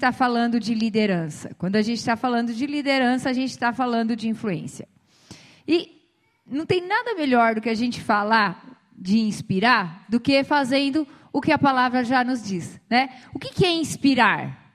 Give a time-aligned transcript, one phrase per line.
[0.00, 1.54] está falando de liderança.
[1.58, 4.88] Quando a gente está falando de liderança, a gente está falando de influência.
[5.68, 6.00] E
[6.46, 11.40] não tem nada melhor do que a gente falar de inspirar do que fazendo o
[11.40, 12.80] que a palavra já nos diz.
[12.88, 13.10] Né?
[13.34, 14.72] O que, é inspirar?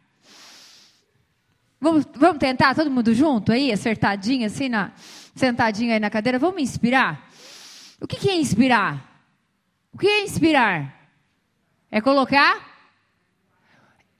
[1.81, 4.91] Vamos, vamos tentar todo mundo junto aí, acertadinho assim, na,
[5.35, 6.37] sentadinho aí na cadeira?
[6.37, 7.27] Vamos inspirar?
[7.99, 9.25] O que é inspirar?
[9.91, 11.09] O que é inspirar?
[11.89, 12.74] É colocar?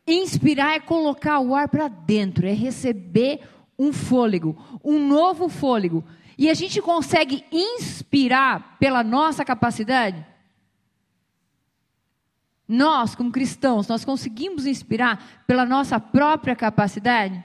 [0.08, 3.41] Inspirar é colocar o ar para dentro, é receber
[3.77, 6.04] um fôlego, um novo fôlego.
[6.38, 10.26] E a gente consegue inspirar pela nossa capacidade?
[12.68, 17.44] Nós, como cristãos, nós conseguimos inspirar pela nossa própria capacidade?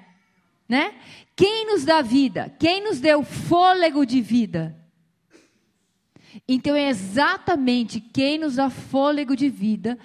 [0.68, 0.94] Né?
[1.36, 2.54] Quem nos dá vida?
[2.58, 4.76] Quem nos deu fôlego de vida?
[6.46, 9.98] Então é exatamente quem nos dá fôlego de vida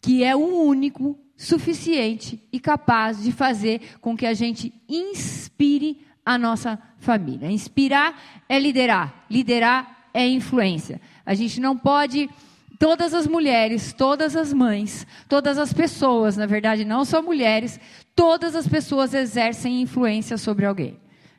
[0.00, 6.38] que é o único, suficiente e capaz de fazer com que a gente inspire a
[6.38, 7.50] nossa família.
[7.50, 11.00] Inspirar é liderar, liderar é influência.
[11.26, 12.30] A gente não pode
[12.78, 17.80] todas as mulheres, todas as mães, todas as pessoas, na verdade, não só mulheres,
[18.14, 20.96] todas as pessoas exercem influência sobre alguém.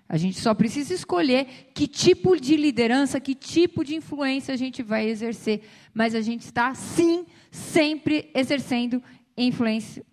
[0.09, 4.83] A gente só precisa escolher que tipo de liderança, que tipo de influência a gente
[4.83, 5.61] vai exercer.
[5.93, 9.01] Mas a gente está, sim, sempre exercendo
[9.37, 10.05] influência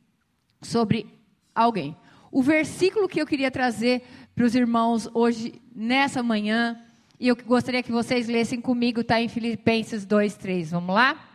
[0.63, 1.07] sobre
[1.55, 1.97] alguém.
[2.31, 4.03] O versículo que eu queria trazer
[4.35, 6.81] para os irmãos hoje, nessa manhã,
[7.19, 10.71] e eu gostaria que vocês lessem comigo, está em Filipenses 2, 3.
[10.71, 11.29] Vamos lá?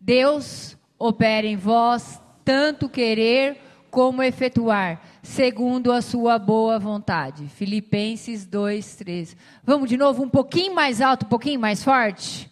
[0.00, 3.58] Deus opera em vós tanto querer
[3.90, 7.48] como efetuar, segundo a sua boa vontade.
[7.48, 9.36] Filipenses 2, 3.
[9.64, 12.50] Vamos de novo, um pouquinho mais alto, um pouquinho mais forte.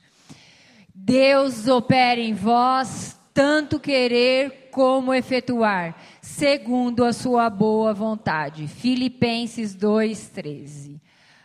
[0.95, 8.69] Deus opera em vós tanto querer como efetuar, segundo a sua boa vontade.
[8.69, 11.01] Filipenses 2:13.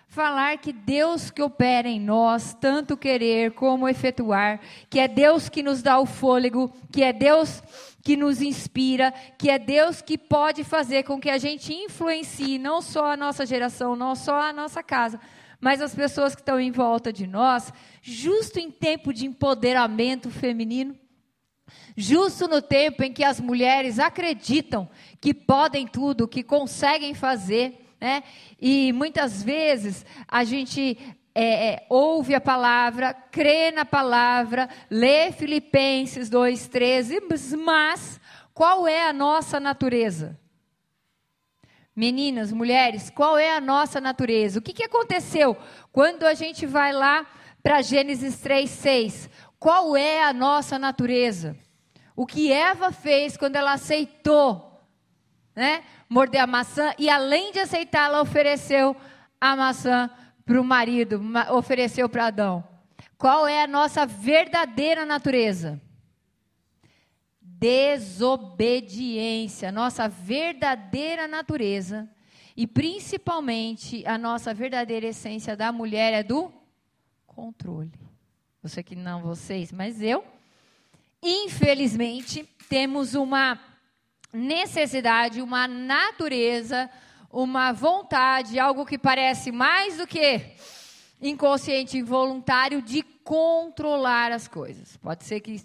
[0.08, 5.64] Falar que Deus que opera em nós, tanto querer como efetuar, que é Deus que
[5.64, 7.64] nos dá o fôlego, que é Deus
[8.04, 12.82] que nos inspira, que é Deus que pode fazer com que a gente influencie não
[12.82, 15.20] só a nossa geração, não só a nossa casa,
[15.60, 20.96] mas as pessoas que estão em volta de nós, justo em tempo de empoderamento feminino.
[22.02, 24.90] Justo no tempo em que as mulheres acreditam
[25.20, 28.24] que podem tudo, que conseguem fazer, né?
[28.58, 30.98] E muitas vezes a gente
[31.36, 38.18] é, é, ouve a palavra, crê na palavra, lê Filipenses 2,13, mas
[38.54, 40.40] qual é a nossa natureza?
[41.94, 44.60] Meninas, mulheres, qual é a nossa natureza?
[44.60, 45.58] O que, que aconteceu
[45.92, 47.28] quando a gente vai lá
[47.62, 49.30] para Gênesis 3,6?
[49.60, 51.58] Qual é a nossa natureza?
[52.20, 54.84] O que Eva fez quando ela aceitou,
[55.56, 58.94] né, morder a maçã e além de aceitar, ela ofereceu
[59.40, 60.10] a maçã
[60.46, 61.22] para o marido,
[61.54, 62.62] ofereceu para Adão.
[63.18, 65.80] Qual é a nossa verdadeira natureza?
[67.40, 72.10] Desobediência, nossa verdadeira natureza
[72.54, 76.52] e principalmente a nossa verdadeira essência da mulher é do
[77.26, 77.94] controle.
[78.62, 80.22] Você que não vocês, mas eu
[81.22, 83.60] infelizmente, temos uma
[84.32, 86.90] necessidade, uma natureza,
[87.32, 90.42] uma vontade, algo que parece mais do que
[91.22, 94.98] inconsciente involuntário de controlar as coisas.
[94.98, 95.62] Pode ser que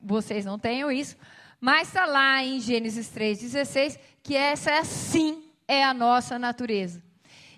[0.00, 1.16] vocês não tenham isso,
[1.60, 7.02] mas está lá em Gênesis 3,16 que essa sim é a nossa natureza.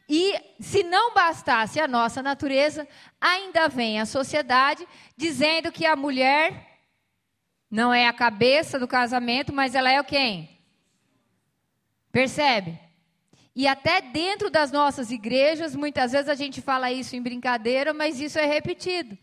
[0.09, 2.87] E se não bastasse a nossa natureza,
[3.21, 6.73] ainda vem a sociedade dizendo que a mulher
[7.74, 10.48] não é a cabeça do casamento, mas ela é o quem?
[12.12, 12.78] Percebe?
[13.52, 18.20] E até dentro das nossas igrejas, muitas vezes a gente fala isso em brincadeira, mas
[18.20, 19.18] isso é repetido.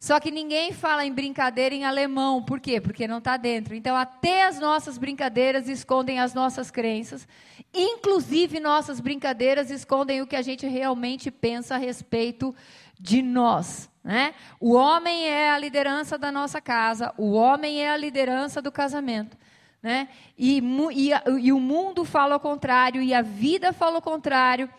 [0.00, 2.42] Só que ninguém fala em brincadeira em alemão.
[2.42, 2.80] Por quê?
[2.80, 3.72] Porque não está dentro.
[3.72, 7.26] Então, até as nossas brincadeiras escondem as nossas crenças.
[7.72, 12.52] Inclusive, nossas brincadeiras escondem o que a gente realmente pensa a respeito
[12.98, 13.90] de nós.
[14.02, 14.34] Né?
[14.60, 19.36] O homem é a liderança da nossa casa, o homem é a liderança do casamento.
[19.82, 20.08] Né?
[20.38, 20.62] E,
[20.92, 21.10] e,
[21.40, 24.70] e o mundo fala o contrário, e a vida fala o contrário.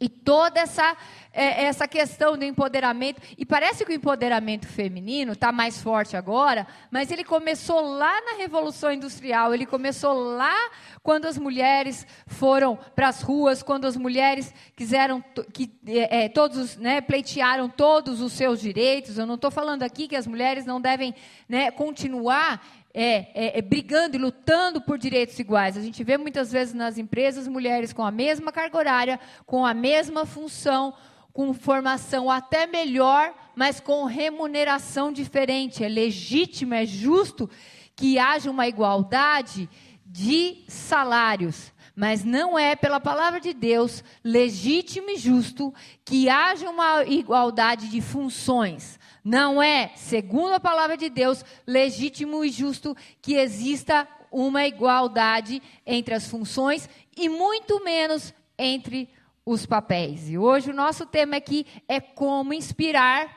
[0.00, 0.96] E toda essa,
[1.36, 6.66] é, essa questão do empoderamento, e parece que o empoderamento feminino está mais forte agora,
[6.90, 10.56] mas ele começou lá na Revolução Industrial, ele começou lá
[11.02, 15.22] quando as mulheres foram para as ruas, quando as mulheres quiseram,
[15.52, 19.18] que é, é, todos né, pleitearam todos os seus direitos.
[19.18, 21.14] Eu não estou falando aqui que as mulheres não devem
[21.48, 22.60] né, continuar
[22.98, 25.76] é, é, é, brigando e lutando por direitos iguais.
[25.76, 29.74] A gente vê muitas vezes nas empresas mulheres com a mesma carga horária, com a
[29.74, 30.94] mesma função,
[31.36, 35.84] com formação até melhor, mas com remuneração diferente.
[35.84, 37.50] É legítimo, é justo
[37.94, 39.68] que haja uma igualdade
[40.06, 41.70] de salários.
[41.94, 45.74] Mas não é, pela palavra de Deus, legítimo e justo
[46.06, 48.98] que haja uma igualdade de funções.
[49.22, 56.14] Não é, segundo a palavra de Deus, legítimo e justo que exista uma igualdade entre
[56.14, 59.10] as funções e muito menos entre
[59.46, 60.28] os papéis.
[60.28, 63.34] E hoje o nosso tema aqui é como inspirar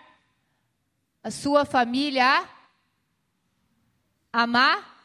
[1.23, 2.25] a sua família
[4.33, 4.97] a amar.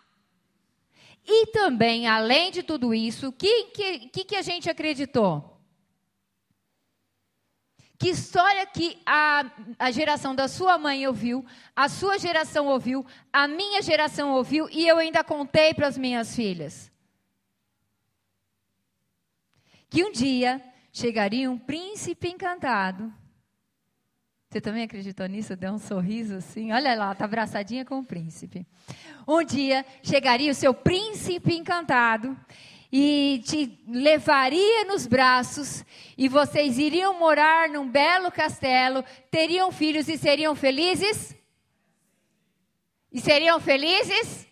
[1.27, 5.55] E também, além de tudo isso, o que, que, que a gente acreditou?
[7.99, 11.45] Que história que a, a geração da sua mãe ouviu,
[11.77, 16.35] a sua geração ouviu, a minha geração ouviu e eu ainda contei para as minhas
[16.35, 16.91] filhas.
[19.89, 20.63] Que um dia
[20.95, 23.13] chegaria um príncipe encantado.
[24.49, 25.57] Você também acreditou nisso?
[25.57, 26.71] Deu um sorriso assim.
[26.71, 28.65] Olha lá, está abraçadinha com o príncipe.
[29.27, 32.39] Um dia chegaria o seu príncipe encantado
[32.93, 35.85] e te levaria nos braços,
[36.17, 41.35] e vocês iriam morar num belo castelo, teriam filhos e seriam felizes?
[43.11, 44.47] E seriam felizes?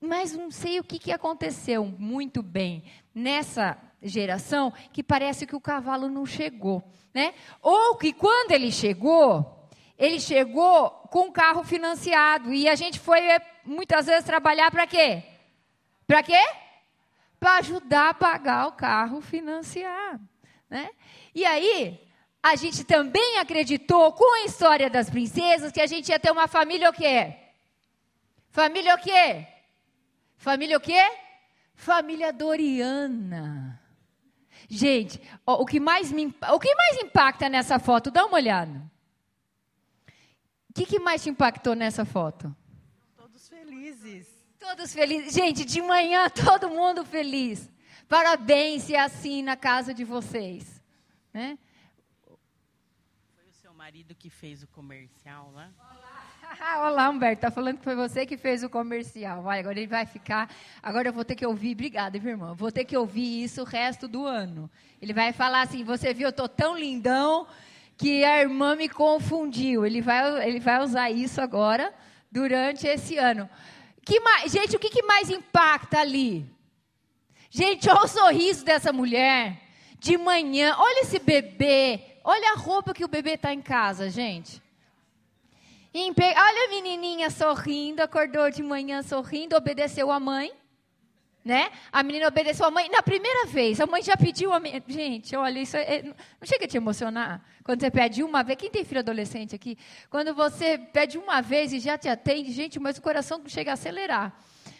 [0.00, 5.60] Mas não sei o que, que aconteceu muito bem nessa geração que parece que o
[5.60, 6.82] cavalo não chegou,
[7.14, 7.34] né?
[7.60, 9.68] Ou que quando ele chegou,
[9.98, 14.86] ele chegou com o carro financiado e a gente foi eh, muitas vezes trabalhar para
[14.86, 15.22] quê?
[16.06, 16.40] Para quê?
[17.42, 20.22] para ajudar a pagar o carro financiado.
[20.70, 20.88] Né?
[21.34, 22.00] E aí,
[22.40, 26.46] a gente também acreditou com a história das princesas que a gente ia ter uma
[26.46, 27.34] família o quê?
[28.48, 29.44] Família o quê?
[30.36, 31.02] Família o quê?
[31.74, 33.71] Família Doriana.
[34.74, 38.10] Gente, ó, o, que mais me, o que mais impacta nessa foto?
[38.10, 38.90] Dá uma olhada.
[40.70, 42.56] O que, que mais te impactou nessa foto?
[43.14, 44.26] Todos felizes.
[44.58, 45.34] Todos felizes.
[45.34, 47.70] Gente, de manhã todo mundo feliz.
[48.08, 50.82] Parabéns se é assim na casa de vocês.
[51.34, 51.58] Né?
[52.24, 55.70] Foi o seu marido que fez o comercial lá?
[55.78, 56.01] Olá,
[56.64, 57.42] Olá Humberto.
[57.42, 59.42] Tá falando que foi você que fez o comercial.
[59.42, 60.48] Vai, agora ele vai ficar.
[60.80, 61.72] Agora eu vou ter que ouvir.
[61.72, 62.54] Obrigada, minha irmã.
[62.54, 64.70] Vou ter que ouvir isso o resto do ano.
[65.00, 67.48] Ele vai falar assim: Você viu, eu tô tão lindão
[67.96, 69.84] que a irmã me confundiu.
[69.84, 71.92] Ele vai, ele vai usar isso agora
[72.30, 73.50] durante esse ano.
[74.04, 76.48] Que mais, gente, o que, que mais impacta ali?
[77.50, 79.60] Gente, olha o sorriso dessa mulher.
[79.98, 82.18] De manhã, olha esse bebê.
[82.22, 84.62] Olha a roupa que o bebê está em casa, gente.
[85.94, 90.52] Olha a menininha sorrindo, acordou de manhã sorrindo, obedeceu a mãe
[91.44, 91.70] né?
[91.90, 93.80] A menina obedeceu a mãe na primeira vez.
[93.80, 94.60] A mãe já pediu a.
[94.86, 97.42] Gente, olha, isso é, é, não chega a te emocionar.
[97.64, 99.76] Quando você pede uma vez, quem tem filho adolescente aqui?
[100.08, 103.74] Quando você pede uma vez e já te atende, gente, mas o coração chega a
[103.74, 104.32] acelerar.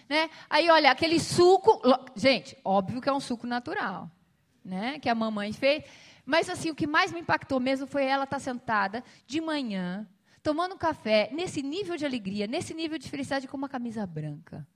[0.08, 0.30] Né?
[0.48, 1.80] Aí, olha, aquele suco.
[2.14, 4.08] Gente, óbvio que é um suco natural,
[4.64, 4.98] né?
[5.00, 5.82] Que a mamãe fez.
[6.24, 10.06] Mas, assim, o que mais me impactou mesmo foi ela estar tá sentada de manhã,
[10.42, 14.66] tomando um café, nesse nível de alegria, nesse nível de felicidade, com uma camisa branca.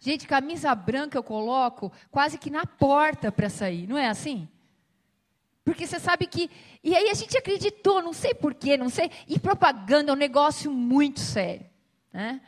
[0.00, 4.48] Gente, camisa branca eu coloco quase que na porta para sair, não é assim?
[5.64, 6.50] Porque você sabe que.
[6.82, 9.10] E aí a gente acreditou, não sei porquê, não sei.
[9.26, 11.66] E propaganda é um negócio muito sério.
[12.10, 12.40] Né?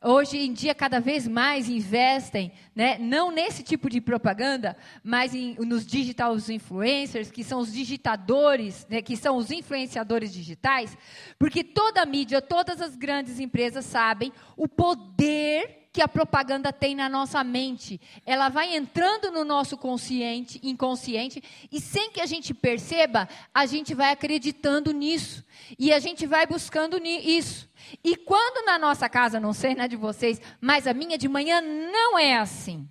[0.00, 5.56] Hoje em dia, cada vez mais investem, né, não nesse tipo de propaganda, mas em,
[5.58, 10.96] nos digital influencers, que são os digitadores, né, que são os influenciadores digitais,
[11.36, 16.94] porque toda a mídia, todas as grandes empresas sabem o poder que a propaganda tem
[16.94, 18.00] na nossa mente.
[18.24, 23.94] Ela vai entrando no nosso consciente, inconsciente, e sem que a gente perceba, a gente
[23.94, 25.44] vai acreditando nisso.
[25.78, 27.68] E a gente vai buscando isso.
[28.04, 31.60] E quando na nossa casa, não sei na de vocês, mas a minha de manhã
[31.60, 32.88] não é assim.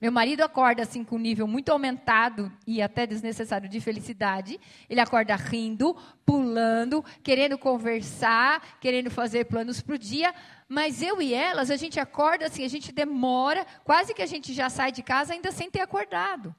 [0.00, 4.60] Meu marido acorda assim com um nível muito aumentado e até desnecessário de felicidade.
[4.88, 10.32] Ele acorda rindo, pulando, querendo conversar, querendo fazer planos para o dia.
[10.68, 14.52] Mas eu e elas, a gente acorda assim, a gente demora, quase que a gente
[14.52, 16.54] já sai de casa ainda sem ter acordado.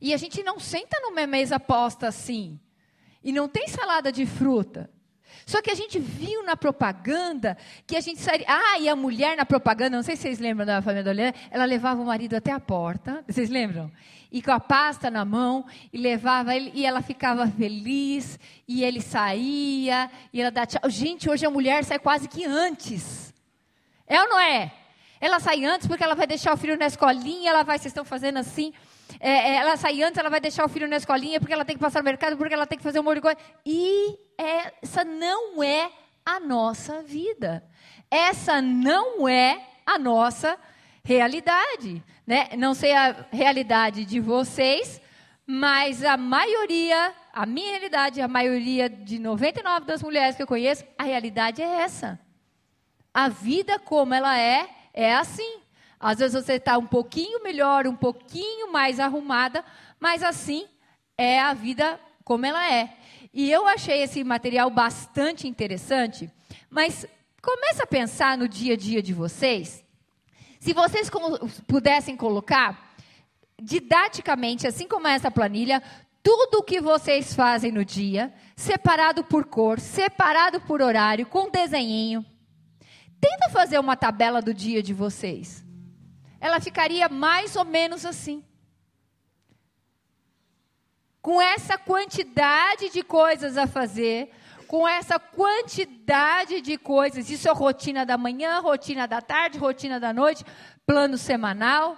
[0.00, 2.60] E a gente não senta numa mesa posta assim.
[3.22, 4.90] E não tem salada de fruta.
[5.44, 7.56] Só que a gente viu na propaganda
[7.86, 8.46] que a gente sairia.
[8.48, 11.32] Ah, e a mulher na propaganda, não sei se vocês lembram da família da Olhã,
[11.50, 13.24] ela levava o marido até a porta.
[13.28, 13.90] Vocês lembram?
[14.30, 19.00] E com a pasta na mão, e levava ele, e ela ficava feliz, e ele
[19.00, 20.90] saía, e ela dá tchau.
[20.90, 23.32] Gente, hoje a mulher sai quase que antes.
[24.06, 24.72] É ou não é?
[25.20, 28.04] Ela sai antes porque ela vai deixar o filho na escolinha, ela vai, vocês estão
[28.04, 28.72] fazendo assim.
[29.18, 31.76] É, é, ela sai antes, ela vai deixar o filho na escolinha porque ela tem
[31.76, 33.38] que passar no mercado, porque ela tem que fazer um monte de coisa.
[33.64, 35.90] E essa não é
[36.24, 37.64] a nossa vida.
[38.10, 40.58] Essa não é a nossa
[41.06, 42.02] realidade.
[42.26, 42.48] Né?
[42.58, 45.00] Não sei a realidade de vocês,
[45.46, 50.84] mas a maioria, a minha realidade, a maioria de 99 das mulheres que eu conheço,
[50.98, 52.18] a realidade é essa.
[53.14, 55.60] A vida como ela é, é assim.
[55.98, 59.64] Às vezes você está um pouquinho melhor, um pouquinho mais arrumada,
[60.00, 60.66] mas assim
[61.16, 62.92] é a vida como ela é.
[63.32, 66.28] E eu achei esse material bastante interessante,
[66.68, 67.06] mas
[67.40, 69.85] começa a pensar no dia a dia de vocês.
[70.58, 71.10] Se vocês
[71.66, 72.94] pudessem colocar
[73.60, 75.82] didaticamente, assim como essa planilha,
[76.22, 82.24] tudo o que vocês fazem no dia, separado por cor, separado por horário, com desenhinho.
[83.20, 85.66] Tenta fazer uma tabela do dia de vocês
[86.40, 88.44] ela ficaria mais ou menos assim.
[91.20, 94.30] Com essa quantidade de coisas a fazer,
[94.66, 100.12] com essa quantidade de coisas, isso é rotina da manhã, rotina da tarde, rotina da
[100.12, 100.44] noite,
[100.84, 101.96] plano semanal.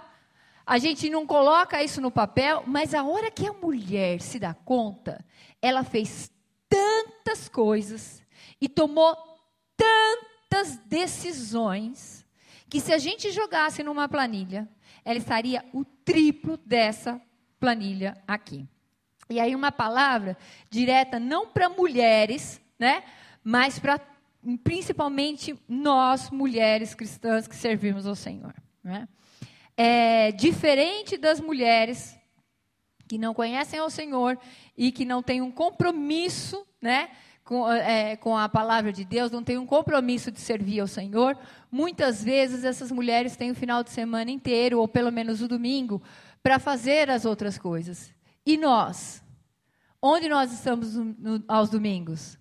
[0.65, 4.53] A gente não coloca isso no papel, mas a hora que a mulher se dá
[4.53, 5.23] conta,
[5.61, 6.31] ela fez
[6.69, 8.23] tantas coisas
[8.61, 9.17] e tomou
[9.75, 12.25] tantas decisões
[12.69, 14.69] que se a gente jogasse numa planilha,
[15.03, 17.19] ela estaria o triplo dessa
[17.59, 18.67] planilha aqui.
[19.31, 20.35] E aí uma palavra
[20.71, 23.03] direta não para mulheres, né,
[23.43, 23.99] mas para
[24.63, 28.55] principalmente nós mulheres cristãs que servimos ao Senhor.
[28.83, 29.07] Né?
[29.77, 32.17] É diferente das mulheres
[33.07, 34.35] que não conhecem ao Senhor
[34.75, 37.09] e que não têm um compromisso, né,
[37.43, 41.37] com, é, com a palavra de Deus, não têm um compromisso de servir ao Senhor.
[41.71, 46.01] Muitas vezes essas mulheres têm o final de semana inteiro, ou pelo menos o domingo,
[46.41, 48.11] para fazer as outras coisas.
[48.49, 49.23] E nós?
[50.01, 52.35] Onde nós estamos no, no, aos domingos?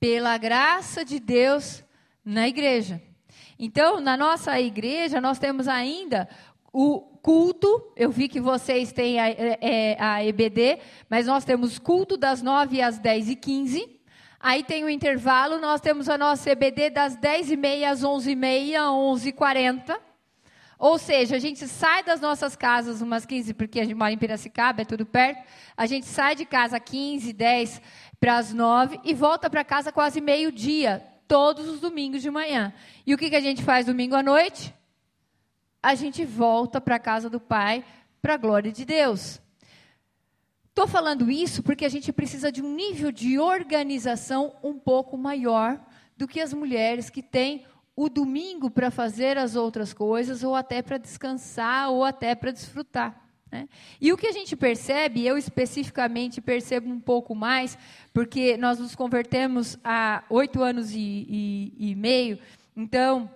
[0.00, 1.84] Pela graça de Deus
[2.24, 3.00] na igreja.
[3.56, 6.28] Então, na nossa igreja, nós temos ainda
[6.72, 7.92] o culto.
[7.94, 12.42] Eu vi que vocês têm a, é, é a EBD, mas nós temos culto das
[12.42, 14.02] 9 às 10 e 15
[14.44, 20.00] Aí tem o intervalo, nós temos a nossa EBD das 10h30 às 11h30, 11h40.
[20.82, 24.18] Ou seja, a gente sai das nossas casas umas 15, porque a gente mora em
[24.18, 25.40] Piracicaba, é tudo perto.
[25.76, 27.80] A gente sai de casa 15, 10
[28.18, 32.74] para as 9 e volta para casa quase meio-dia, todos os domingos de manhã.
[33.06, 34.74] E o que, que a gente faz domingo à noite?
[35.80, 37.84] A gente volta para a casa do Pai,
[38.20, 39.40] para a glória de Deus.
[40.70, 45.80] Estou falando isso porque a gente precisa de um nível de organização um pouco maior
[46.16, 50.80] do que as mulheres que têm o domingo para fazer as outras coisas, ou até
[50.82, 53.20] para descansar, ou até para desfrutar.
[53.50, 53.68] Né?
[54.00, 57.76] E o que a gente percebe, eu especificamente percebo um pouco mais,
[58.12, 62.38] porque nós nos convertemos há oito anos e, e, e meio,
[62.74, 63.30] então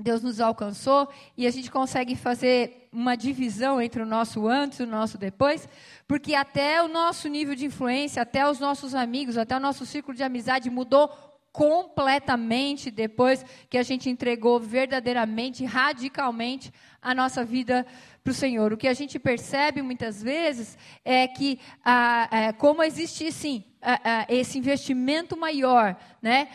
[0.00, 4.84] Deus nos alcançou e a gente consegue fazer uma divisão entre o nosso antes e
[4.84, 5.68] o nosso depois,
[6.06, 10.16] porque até o nosso nível de influência, até os nossos amigos, até o nosso círculo
[10.16, 11.10] de amizade mudou
[11.52, 17.86] completamente depois que a gente entregou verdadeiramente, radicalmente a nossa vida
[18.22, 18.72] para o Senhor.
[18.72, 23.64] O que a gente percebe muitas vezes é que, ah, é, como existe sim
[24.28, 26.48] esse investimento maior, né,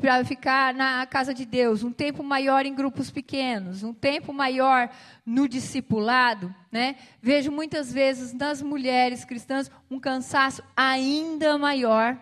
[0.00, 4.88] para ficar na casa de Deus, um tempo maior em grupos pequenos, um tempo maior
[5.24, 12.18] no discipulado, né, vejo muitas vezes nas mulheres cristãs um cansaço ainda maior,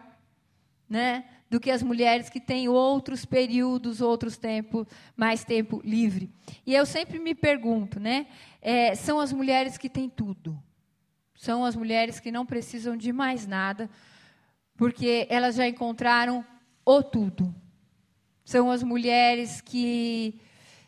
[0.88, 6.30] né, do que as mulheres que têm outros períodos, outros tempos, mais tempo livre.
[6.64, 8.28] E eu sempre me pergunto, né,
[8.62, 10.57] é, são as mulheres que têm tudo,
[11.35, 13.90] são as mulheres que não precisam de mais nada
[14.80, 16.42] porque elas já encontraram
[16.87, 17.54] o tudo.
[18.42, 20.40] São as mulheres que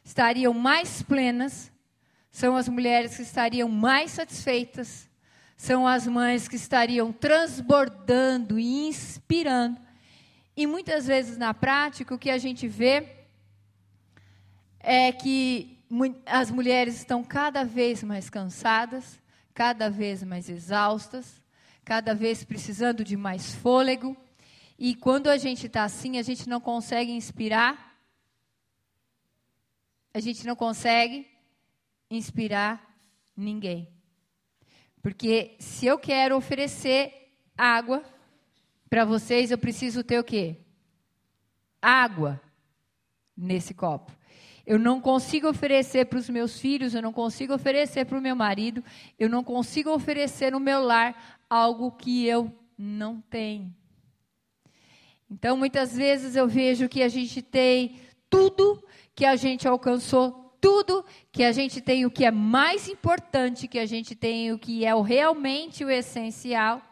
[0.03, 1.71] estariam mais plenas,
[2.31, 5.11] são as mulheres que estariam mais satisfeitas,
[5.59, 9.79] são as mães que estariam transbordando e inspirando.
[10.57, 13.09] E muitas vezes na prática o que a gente vê
[14.81, 15.79] é que
[16.27, 19.19] as mulheres estão cada vez mais cansadas,
[19.55, 21.41] cada vez mais exaustas,
[21.85, 24.17] cada vez precisando de mais fôlego.
[24.79, 27.97] E quando a gente está assim, a gente não consegue inspirar.
[30.13, 31.27] A gente não consegue
[32.11, 32.95] inspirar
[33.37, 33.89] ninguém.
[35.01, 38.05] Porque se eu quero oferecer água
[38.93, 40.55] para vocês, eu preciso ter o quê?
[41.81, 42.39] Água
[43.35, 44.13] nesse copo.
[44.67, 48.37] Eu não consigo oferecer para os meus filhos, eu não consigo oferecer para o meu
[48.37, 48.85] marido,
[49.19, 53.75] eu não consigo oferecer no meu lar algo que eu não tenho.
[55.31, 58.85] Então, muitas vezes eu vejo que a gente tem tudo
[59.15, 63.79] que a gente alcançou, tudo que a gente tem, o que é mais importante que
[63.79, 66.83] a gente tem, o que é o, realmente o essencial,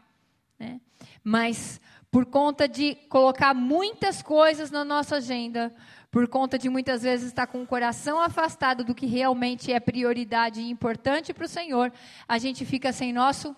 [0.58, 0.80] né?
[1.22, 1.78] mas
[2.10, 5.72] por conta de colocar muitas coisas na nossa agenda,
[6.10, 10.60] por conta de muitas vezes estar com o coração afastado do que realmente é prioridade
[10.60, 11.92] e importante para o Senhor,
[12.26, 13.54] a gente fica sem nosso,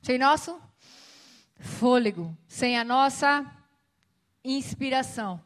[0.00, 0.60] sem nosso
[1.58, 3.44] fôlego, sem a nossa
[4.44, 5.40] inspiração.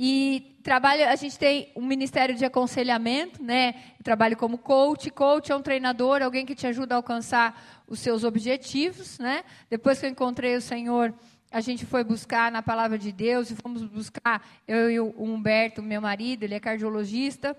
[0.00, 3.74] E trabalho, a gente tem um ministério de aconselhamento, né?
[3.98, 5.10] Eu trabalho como coach.
[5.10, 9.42] Coach é um treinador, alguém que te ajuda a alcançar os seus objetivos, né?
[9.68, 11.12] Depois que eu encontrei o Senhor,
[11.50, 15.82] a gente foi buscar na palavra de Deus e fomos buscar, eu e o Humberto,
[15.82, 17.56] meu marido, ele é cardiologista,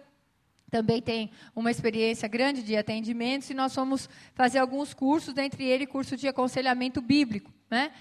[0.69, 5.87] também tem uma experiência grande de atendimentos, e nós fomos fazer alguns cursos, dentre eles
[5.87, 7.51] curso de aconselhamento bíblico.
[7.69, 7.91] Né?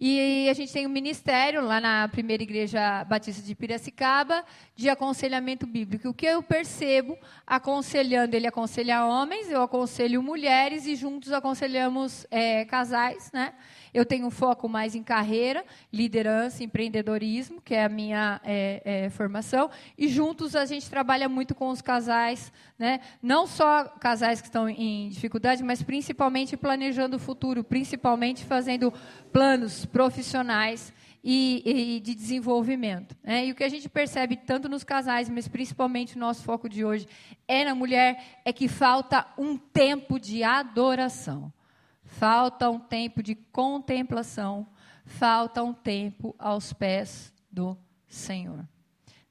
[0.00, 4.44] E a gente tem um ministério lá na primeira igreja batista de Piracicaba
[4.76, 6.10] de aconselhamento bíblico.
[6.10, 12.64] O que eu percebo, aconselhando, ele aconselha homens, eu aconselho mulheres e juntos aconselhamos é,
[12.64, 13.54] casais, né?
[13.92, 19.10] Eu tenho um foco mais em carreira, liderança, empreendedorismo, que é a minha é, é,
[19.10, 19.70] formação.
[19.96, 23.00] E juntos a gente trabalha muito com os casais, né?
[23.22, 28.92] não só casais que estão em dificuldade, mas principalmente planejando o futuro, principalmente fazendo
[29.32, 30.92] planos profissionais
[31.22, 31.62] e,
[31.96, 33.16] e, de desenvolvimento.
[33.22, 33.46] Né?
[33.46, 36.84] E o que a gente percebe tanto nos casais, mas principalmente o nosso foco de
[36.84, 37.06] hoje
[37.46, 41.52] é na mulher, é que falta um tempo de adoração.
[42.08, 44.66] Falta um tempo de contemplação,
[45.04, 47.76] falta um tempo aos pés do
[48.08, 48.66] Senhor.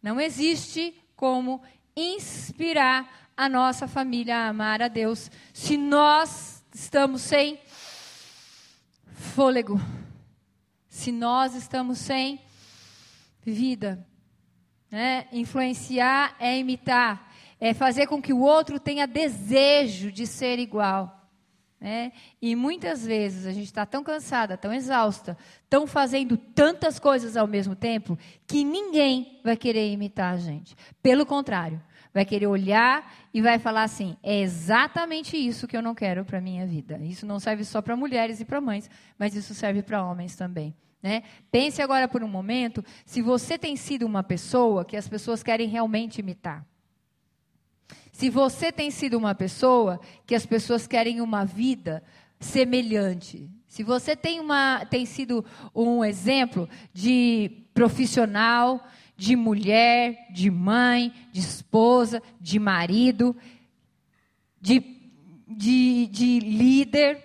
[0.01, 1.61] Não existe como
[1.95, 7.59] inspirar a nossa família a amar a Deus se nós estamos sem
[9.11, 9.81] fôlego,
[10.87, 12.39] se nós estamos sem
[13.41, 14.07] vida.
[14.89, 15.27] Né?
[15.31, 21.16] Influenciar é imitar, é fazer com que o outro tenha desejo de ser igual.
[21.79, 22.11] Né?
[22.41, 25.37] E muitas vezes a gente está tão cansada, tão exausta,
[25.69, 30.75] tão fazendo tantas coisas ao mesmo tempo, que ninguém vai querer imitar a gente.
[31.03, 31.81] Pelo contrário,
[32.13, 36.39] vai querer olhar e vai falar assim: é exatamente isso que eu não quero para
[36.39, 36.97] a minha vida.
[36.97, 40.75] Isso não serve só para mulheres e para mães, mas isso serve para homens também.
[41.01, 41.21] Né?
[41.51, 45.67] Pense agora por um momento se você tem sido uma pessoa que as pessoas querem
[45.67, 46.65] realmente imitar.
[48.17, 52.01] Se você tem sido uma pessoa que as pessoas querem uma vida
[52.39, 58.83] semelhante, se você tem, uma, tem sido um exemplo de profissional,
[59.15, 63.35] de mulher, de mãe, de esposa, de marido,
[64.59, 64.83] de,
[65.47, 67.23] de, de líder,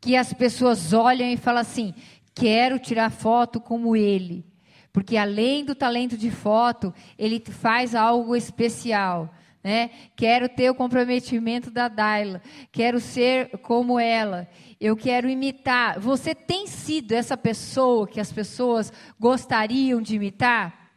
[0.00, 1.94] que as pessoas olham e falam assim:
[2.34, 4.44] quero tirar foto como ele.
[4.92, 9.32] Porque além do talento de foto, ele faz algo especial.
[9.62, 9.90] Né?
[10.16, 12.40] Quero ter o comprometimento da Daila,
[12.72, 14.48] quero ser como ela,
[14.80, 16.00] eu quero imitar.
[16.00, 20.92] Você tem sido essa pessoa que as pessoas gostariam de imitar?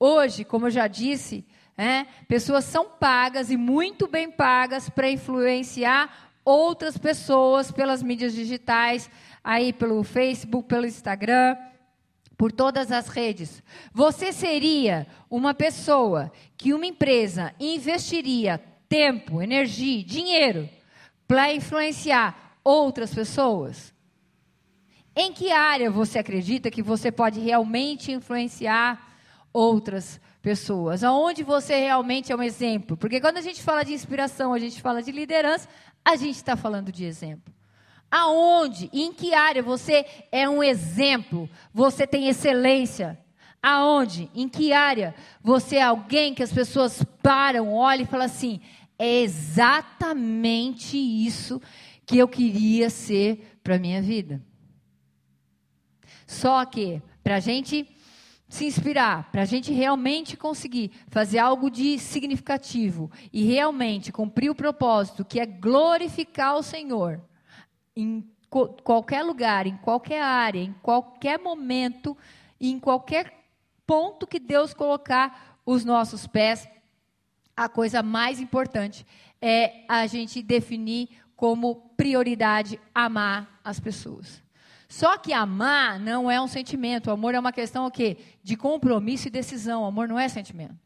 [0.00, 1.44] Hoje, como eu já disse,
[1.76, 9.10] né, pessoas são pagas e muito bem pagas para influenciar outras pessoas pelas mídias digitais,
[9.42, 11.56] aí pelo Facebook, pelo Instagram
[12.36, 13.62] por todas as redes.
[13.92, 20.68] Você seria uma pessoa que uma empresa investiria tempo, energia, dinheiro
[21.26, 23.92] para influenciar outras pessoas?
[25.16, 29.16] Em que área você acredita que você pode realmente influenciar
[29.52, 31.04] outras pessoas?
[31.04, 32.96] Aonde você realmente é um exemplo?
[32.96, 35.68] Porque quando a gente fala de inspiração, a gente fala de liderança,
[36.04, 37.54] a gente está falando de exemplo.
[38.16, 41.50] Aonde, em que área você é um exemplo?
[41.72, 43.18] Você tem excelência?
[43.60, 48.60] Aonde, em que área você é alguém que as pessoas param, olham e falam assim:
[48.96, 51.60] é exatamente isso
[52.06, 54.40] que eu queria ser para a minha vida.
[56.24, 57.84] Só que, para a gente
[58.48, 64.54] se inspirar, para a gente realmente conseguir fazer algo de significativo e realmente cumprir o
[64.54, 67.20] propósito, que é glorificar o Senhor,
[67.96, 72.16] em qualquer lugar, em qualquer área, em qualquer momento,
[72.60, 73.32] em qualquer
[73.86, 76.68] ponto que Deus colocar os nossos pés,
[77.56, 79.06] a coisa mais importante
[79.40, 84.42] é a gente definir como prioridade amar as pessoas.
[84.88, 87.08] Só que amar não é um sentimento.
[87.08, 88.18] O amor é uma questão o quê?
[88.42, 89.82] De compromisso e decisão.
[89.82, 90.78] O amor não é sentimento.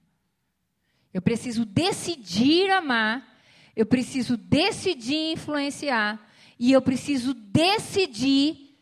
[1.12, 3.38] Eu preciso decidir amar,
[3.74, 6.27] eu preciso decidir influenciar
[6.58, 8.76] e eu preciso decidir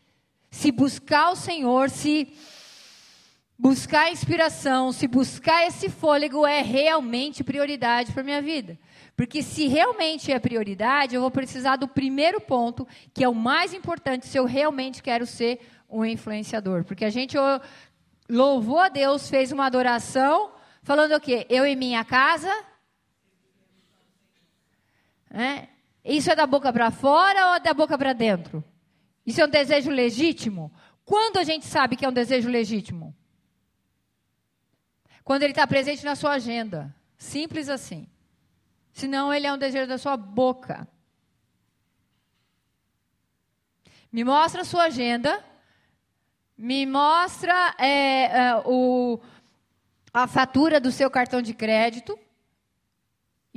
[0.49, 2.33] se buscar o Senhor, se
[3.57, 8.77] buscar inspiração, se buscar esse fôlego é realmente prioridade para minha vida.
[9.15, 13.73] Porque se realmente é prioridade, eu vou precisar do primeiro ponto, que é o mais
[13.73, 15.59] importante, se eu realmente quero ser
[15.89, 16.83] um influenciador.
[16.83, 17.35] Porque a gente
[18.29, 20.51] louvou a Deus, fez uma adoração,
[20.83, 21.47] falando o quê?
[21.49, 22.51] Eu e minha casa.
[25.31, 25.67] É?
[26.07, 28.63] Isso é da boca para fora ou é da boca para dentro?
[29.25, 30.71] Isso é um desejo legítimo?
[31.03, 33.13] Quando a gente sabe que é um desejo legítimo?
[35.21, 36.95] Quando ele está presente na sua agenda.
[37.17, 38.07] Simples assim.
[38.93, 40.87] Senão ele é um desejo da sua boca.
[44.09, 45.43] Me mostra a sua agenda.
[46.57, 49.19] Me mostra é, é, o,
[50.13, 52.17] a fatura do seu cartão de crédito.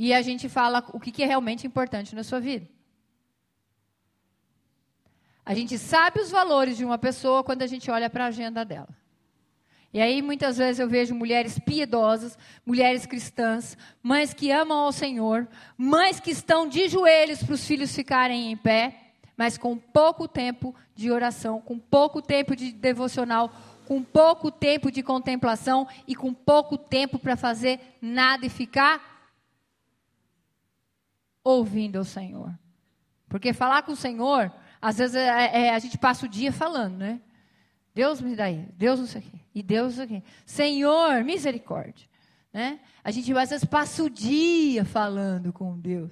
[0.02, 2.66] E a gente fala o que, é realmente importante na sua vida.
[5.44, 8.64] A gente sabe os valores de uma pessoa quando a gente olha para a agenda
[8.64, 8.88] dela.
[9.92, 15.46] E aí muitas vezes eu vejo mulheres piedosas, mulheres cristãs, mães que amam ao Senhor,
[15.76, 20.74] mães que estão de joelhos para os filhos ficarem em pé, mas com pouco tempo
[20.94, 23.52] de oração, com pouco tempo de devocional,
[23.86, 29.09] com pouco tempo de contemplação e com pouco tempo para fazer nada e ficar
[31.58, 32.56] ouvindo ao Senhor.
[33.28, 36.96] Porque falar com o Senhor, às vezes é, é, a gente passa o dia falando,
[36.96, 37.20] né?
[37.94, 40.26] Deus me dá aí, Deus não sei o quê, e Deus não sei o quê.
[40.46, 42.08] Senhor, misericórdia.
[42.52, 42.80] Né?
[43.02, 46.10] A gente às vezes passa o dia falando com Deus.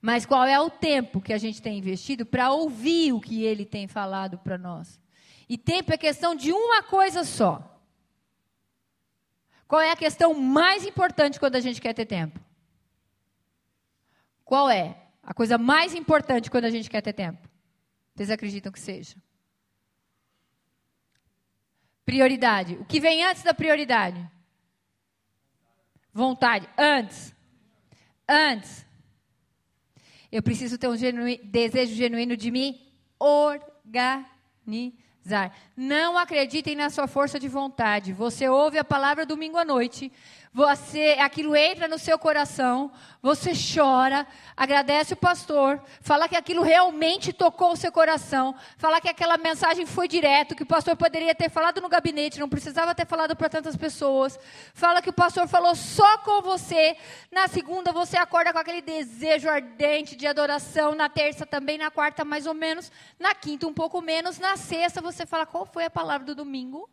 [0.00, 3.64] Mas qual é o tempo que a gente tem investido para ouvir o que Ele
[3.64, 5.00] tem falado para nós?
[5.48, 7.80] E tempo é questão de uma coisa só.
[9.66, 12.40] Qual é a questão mais importante quando a gente quer ter tempo?
[14.48, 17.46] Qual é a coisa mais importante quando a gente quer ter tempo?
[18.14, 19.14] Vocês acreditam que seja?
[22.02, 22.76] Prioridade.
[22.76, 24.26] O que vem antes da prioridade?
[26.14, 26.66] Vontade.
[26.78, 27.34] Antes.
[28.26, 28.86] Antes.
[30.32, 30.96] Eu preciso ter um
[31.44, 34.34] desejo genuíno de me organizar.
[35.76, 38.14] Não acreditem na sua força de vontade.
[38.14, 40.10] Você ouve a palavra domingo à noite,
[40.52, 47.32] você, aquilo entra no seu coração, você chora, agradece o pastor, fala que aquilo realmente
[47.32, 51.50] tocou o seu coração, fala que aquela mensagem foi direto, que o pastor poderia ter
[51.50, 54.38] falado no gabinete, não precisava ter falado para tantas pessoas.
[54.72, 56.96] Fala que o pastor falou só com você.
[57.30, 62.24] Na segunda você acorda com aquele desejo ardente de adoração, na terça também, na quarta
[62.24, 65.90] mais ou menos, na quinta um pouco menos, na sexta você fala qual foi a
[65.90, 66.88] palavra do domingo?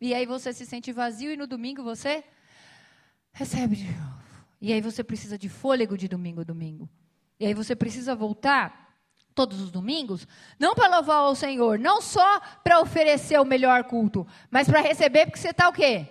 [0.00, 2.24] E aí você se sente vazio e no domingo você
[3.32, 4.20] recebe de novo.
[4.60, 6.88] E aí você precisa de fôlego de domingo a domingo.
[7.38, 8.90] E aí você precisa voltar
[9.34, 10.26] todos os domingos,
[10.58, 15.26] não para louvar ao Senhor, não só para oferecer o melhor culto, mas para receber
[15.26, 16.06] porque você está o quê?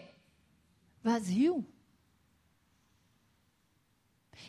[1.03, 1.65] Vazio.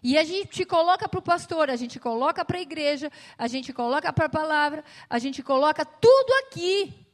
[0.02, 3.72] E a gente coloca para o pastor, a gente coloca para a igreja, a gente
[3.72, 7.06] coloca para a palavra, a gente coloca tudo aqui.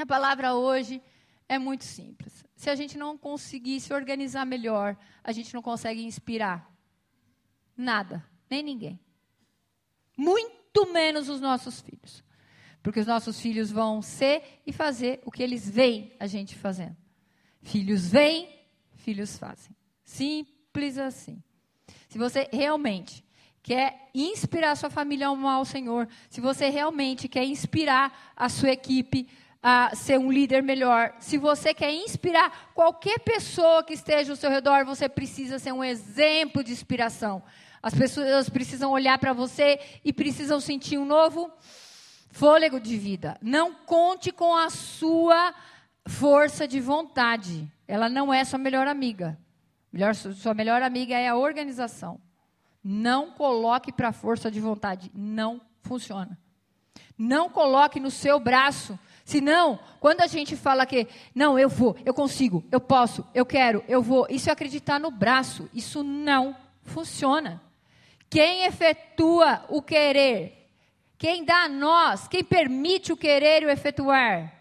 [0.00, 1.02] A palavra hoje
[1.46, 2.42] é muito simples.
[2.56, 6.74] Se a gente não conseguir se organizar melhor, a gente não consegue inspirar
[7.76, 8.98] nada, nem ninguém.
[10.16, 12.24] Muito menos os nossos filhos.
[12.82, 16.96] Porque os nossos filhos vão ser e fazer o que eles veem a gente fazendo.
[17.60, 18.48] Filhos veem,
[18.96, 19.76] filhos fazem.
[20.02, 21.42] Simples assim.
[22.08, 23.22] Se você realmente
[23.62, 28.48] quer inspirar a sua família a amar o Senhor, se você realmente quer inspirar a
[28.48, 29.28] sua equipe
[29.62, 34.50] a ser um líder melhor, se você quer inspirar qualquer pessoa que esteja ao seu
[34.50, 37.42] redor, você precisa ser um exemplo de inspiração.
[37.82, 41.50] As pessoas precisam olhar para você e precisam sentir um novo
[42.30, 43.38] fôlego de vida.
[43.42, 45.54] Não conte com a sua
[46.06, 47.70] força de vontade.
[47.86, 49.38] Ela não é sua melhor amiga.
[49.92, 52.20] Melhor, sua melhor amiga é a organização.
[52.82, 55.10] Não coloque para a força de vontade.
[55.14, 56.38] Não funciona.
[57.16, 58.98] Não coloque no seu braço
[59.30, 63.84] Senão, quando a gente fala que, não, eu vou, eu consigo, eu posso, eu quero,
[63.86, 65.70] eu vou, isso é acreditar no braço.
[65.72, 67.62] Isso não funciona.
[68.28, 70.68] Quem efetua o querer?
[71.16, 72.26] Quem dá a nós?
[72.26, 74.52] Quem permite o querer e o efetuar?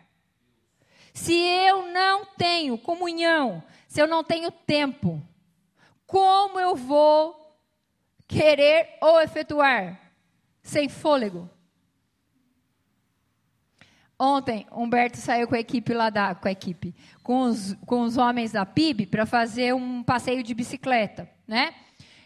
[1.16, 5.20] Se eu não tenho comunhão, se eu não tenho tempo,
[6.06, 7.58] como eu vou
[8.28, 10.00] querer ou efetuar?
[10.62, 11.50] Sem fôlego.
[14.22, 18.18] Ontem, Humberto saiu com a equipe lá da, com a equipe, com os, com os
[18.18, 21.74] homens da PIB para fazer um passeio de bicicleta, né?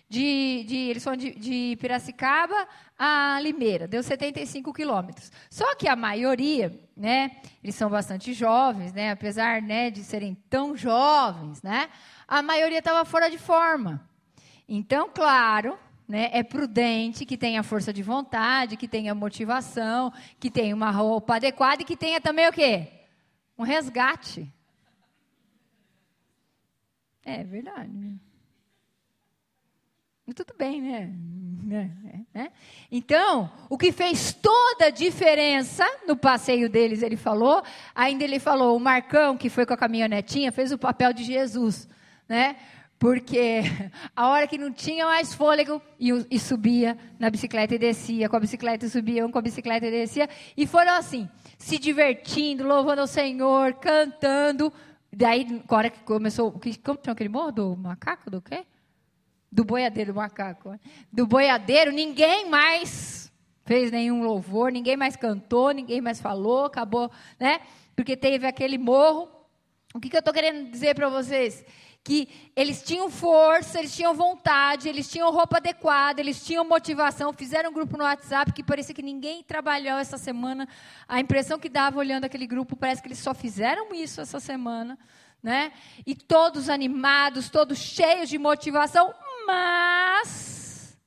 [0.10, 5.32] De, de, eles foram de, de Piracicaba a Limeira, deu 75 quilômetros.
[5.52, 10.76] Só que a maioria, né, eles são bastante jovens, né, apesar né, de serem tão
[10.76, 11.90] jovens, né,
[12.28, 14.08] a maioria estava fora de forma.
[14.68, 15.78] Então, claro,
[16.08, 21.36] né, é prudente que tenha força de vontade, que tenha motivação, que tenha uma roupa
[21.36, 22.88] adequada e que tenha também o quê?
[23.58, 24.52] Um resgate.
[27.24, 28.20] É verdade.
[30.36, 31.14] Tudo bem, né?
[31.72, 32.52] É, é, é.
[32.92, 37.62] Então, o que fez toda a diferença no passeio deles, ele falou,
[37.94, 41.88] ainda ele falou, o Marcão, que foi com a caminhonetinha, fez o papel de Jesus,
[42.28, 42.56] né?
[43.04, 43.64] Porque
[44.16, 48.38] a hora que não tinha mais fôlego, e, e, subia na bicicleta e descia, com
[48.38, 52.66] a bicicleta e subia, um com a bicicleta e descia, e foram assim, se divertindo,
[52.66, 54.72] louvando ao Senhor, cantando.
[55.12, 57.52] Daí, na hora que começou, como chama aquele morro?
[57.52, 58.32] Do macaco?
[58.32, 58.66] Do quê?
[59.52, 60.70] Do boiadeiro, do macaco.
[60.70, 60.80] Né?
[61.12, 63.30] Do boiadeiro, ninguém mais
[63.66, 67.60] fez nenhum louvor, ninguém mais cantou, ninguém mais falou, acabou, né?
[67.98, 69.28] Porque teve aquele morro.
[69.94, 71.66] O que, que eu estou querendo dizer para vocês?
[72.04, 77.70] Que eles tinham força, eles tinham vontade, eles tinham roupa adequada, eles tinham motivação, fizeram
[77.70, 80.68] um grupo no WhatsApp que parecia que ninguém trabalhou essa semana.
[81.08, 85.00] A impressão que dava olhando aquele grupo parece que eles só fizeram isso essa semana,
[85.42, 85.72] né?
[86.06, 89.14] E todos animados, todos cheios de motivação,
[89.48, 90.98] mas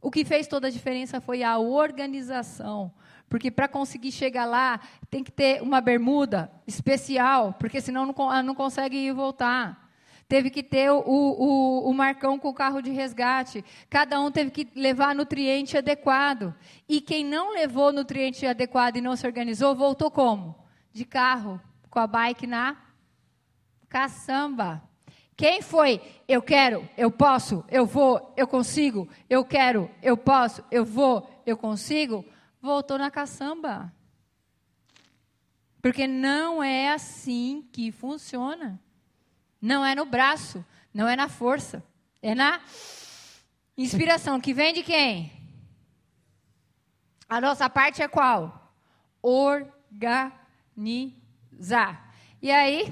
[0.00, 2.94] o que fez toda a diferença foi a organização.
[3.30, 8.54] Porque para conseguir chegar lá, tem que ter uma bermuda especial, porque senão não, não
[8.56, 9.88] consegue ir voltar.
[10.28, 13.64] Teve que ter o, o, o, Marcão com o carro de resgate.
[13.88, 16.52] Cada um teve que levar nutriente adequado.
[16.88, 20.56] E quem não levou nutriente adequado e não se organizou, voltou como?
[20.92, 22.76] De carro, com a bike na
[23.88, 24.82] caçamba.
[25.36, 26.00] Quem foi?
[26.26, 31.56] Eu quero, eu posso, eu vou, eu consigo, eu quero, eu posso, eu vou, eu
[31.56, 32.24] consigo
[32.60, 33.92] voltou na caçamba.
[35.80, 38.78] Porque não é assim que funciona.
[39.60, 41.82] Não é no braço, não é na força,
[42.22, 42.60] é na
[43.76, 44.40] inspiração.
[44.40, 45.32] Que vem de quem?
[47.28, 48.74] A nossa parte é qual?
[49.22, 49.70] Organizar.
[52.42, 52.86] E aí,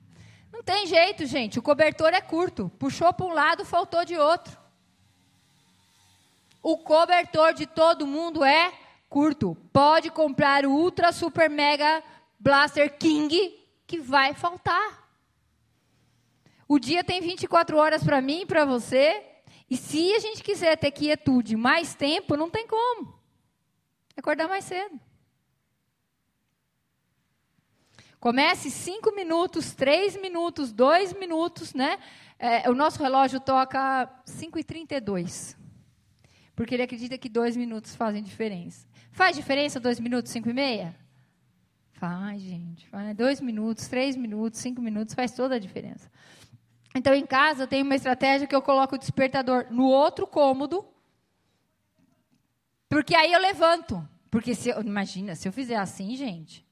[0.52, 1.58] não tem jeito, gente.
[1.58, 2.70] O cobertor é curto.
[2.78, 4.58] Puxou para um lado, faltou de outro.
[6.62, 8.72] O cobertor de todo mundo é
[9.10, 9.56] curto.
[9.72, 12.02] Pode comprar o Ultra Super Mega
[12.38, 15.10] Blaster King, que vai faltar.
[16.66, 19.26] O dia tem 24 horas para mim e para você.
[19.68, 23.20] E se a gente quiser ter quietude mais tempo, não tem como.
[24.16, 24.98] Acordar mais cedo.
[28.20, 31.98] Comece cinco minutos, três minutos, dois minutos, né?
[32.38, 35.56] É, o nosso relógio toca 5h32.
[36.54, 38.86] Porque ele acredita que dois minutos fazem diferença.
[39.12, 40.94] Faz diferença dois minutos, cinco e meia?
[41.92, 42.88] Faz, gente.
[42.88, 43.16] Faz.
[43.16, 46.10] Dois minutos, três minutos, cinco minutos, faz toda a diferença.
[46.94, 50.84] Então, em casa, eu tenho uma estratégia que eu coloco o despertador no outro cômodo,
[52.88, 54.06] porque aí eu levanto.
[54.30, 56.66] Porque, se eu, imagina, se eu fizer assim, gente.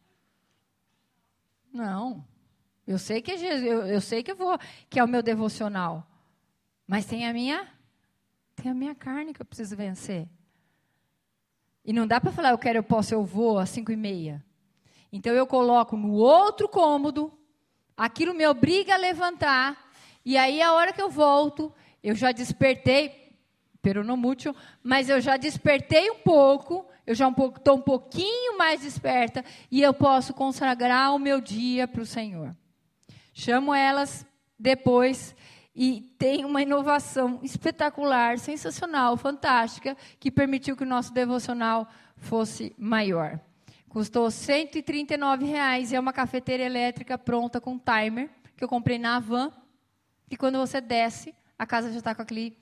[1.73, 2.25] Não.
[2.87, 6.07] Eu sei que é eu, eu sei que eu vou, que é o meu devocional.
[6.87, 7.69] Mas tem a minha,
[8.57, 10.27] tem a minha carne que eu preciso vencer.
[11.89, 14.45] E não dá para falar, eu quero, eu posso, eu vou às cinco e meia.
[15.11, 17.33] Então eu coloco no outro cômodo,
[17.97, 19.91] aquilo me obriga a levantar,
[20.23, 21.73] e aí a hora que eu volto,
[22.05, 23.33] eu já despertei,
[23.81, 28.59] pero no mucho, mas eu já despertei um pouco, eu já estou um, um pouquinho
[28.59, 32.55] mais desperta, e eu posso consagrar o meu dia para o Senhor.
[33.33, 34.27] Chamo elas
[34.59, 35.35] depois
[35.81, 41.87] e tem uma inovação espetacular, sensacional, fantástica, que permitiu que o nosso devocional
[42.17, 43.39] fosse maior.
[43.89, 49.19] Custou 139 reais e é uma cafeteira elétrica pronta com timer que eu comprei na
[49.19, 49.53] Avan.
[50.29, 52.59] E quando você desce, a casa já está com aquele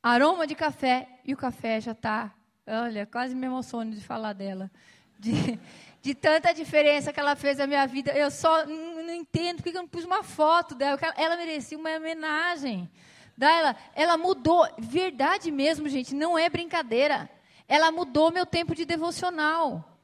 [0.00, 2.32] aroma de café e o café já está,
[2.64, 4.70] olha, quase me emociono de falar dela,
[5.18, 5.58] de,
[6.02, 8.12] de tanta diferença que ela fez na minha vida.
[8.12, 10.98] Eu só não entendo porque eu não pus uma foto dela.
[11.16, 12.90] Ela merecia uma homenagem
[13.40, 17.26] Daila, ela mudou, verdade mesmo, gente, não é brincadeira.
[17.66, 19.98] Ela mudou meu tempo de devocional.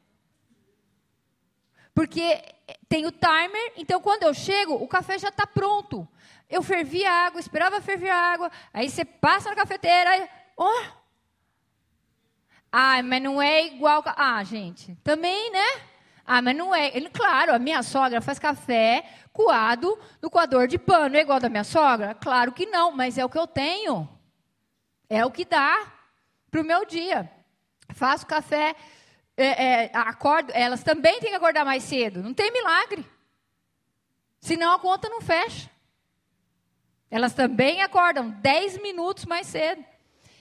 [1.95, 2.43] Porque
[2.89, 6.09] tem o timer, então quando eu chego, o café já está pronto.
[6.49, 10.83] Eu fervia a água, esperava ferver a água, aí você passa na cafeteira, aí, oh,
[12.79, 14.03] ah, mas não é igual.
[14.05, 15.81] Ah, gente, também, né?
[16.27, 16.91] Ah, mas não é.
[17.09, 21.17] Claro, a minha sogra faz café coado no coador de pano.
[21.17, 22.15] É igual da minha sogra?
[22.15, 24.07] Claro que não, mas é o que eu tenho.
[25.09, 25.91] É o que dá
[26.51, 27.31] para o meu dia.
[27.95, 28.77] Faço café,
[29.39, 30.53] é, é, acordo.
[30.53, 32.23] Elas também têm que acordar mais cedo.
[32.23, 33.07] Não tem milagre.
[34.39, 35.71] Senão a conta não fecha.
[37.11, 39.83] Elas também acordam 10 minutos mais cedo.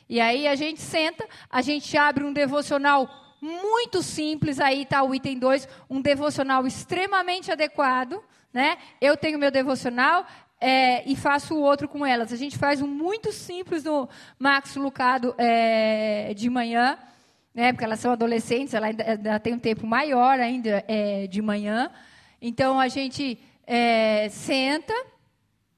[0.08, 3.10] E aí a gente senta, a gente abre um devocional
[3.42, 8.22] muito simples, aí está o item 2, um devocional extremamente adequado.
[8.54, 8.78] Né?
[9.02, 10.26] Eu tenho meu devocional
[10.60, 12.32] é, e faço o outro com elas.
[12.32, 14.08] A gente faz um muito simples no
[14.40, 16.98] Max Lucado é, de manhã,
[17.54, 17.74] né?
[17.74, 21.92] porque elas são adolescentes, ela ainda, ainda tem um tempo maior ainda é, de manhã.
[22.42, 24.94] Então a gente é, senta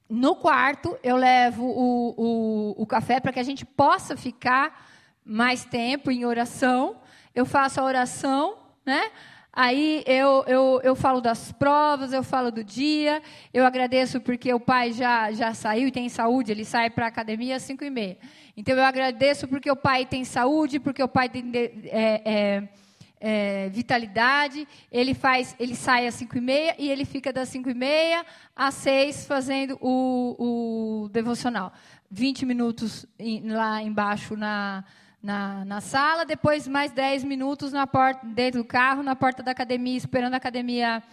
[0.09, 4.87] no quarto, eu levo o, o, o café para que a gente possa ficar
[5.25, 6.95] mais tempo em oração.
[7.35, 9.11] Eu faço a oração, né?
[9.51, 14.59] Aí eu, eu, eu falo das provas, eu falo do dia, eu agradeço porque o
[14.59, 17.89] pai já, já saiu e tem saúde, ele sai para a academia às 5 e
[17.89, 18.17] meia.
[18.55, 21.51] Então eu agradeço porque o pai tem saúde, porque o pai tem
[21.85, 22.69] é, é,
[23.19, 27.69] é, vitalidade, ele faz, ele sai às 5 e meia e ele fica das 5
[27.69, 28.25] e meia
[28.55, 31.73] às 6 fazendo o, o devocional.
[32.09, 33.05] 20 minutos
[33.43, 34.83] lá embaixo na,
[35.21, 39.51] na, na, sala, depois mais 10 minutos na porta, dentro do carro, na porta da
[39.51, 41.03] academia, esperando a academia